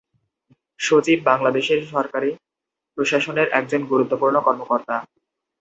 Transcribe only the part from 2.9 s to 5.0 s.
প্রশাসনের একজন গুরুত্বপূর্ণ কর্মকর্তা।